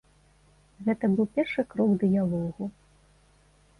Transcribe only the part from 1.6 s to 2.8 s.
крок дыялогу.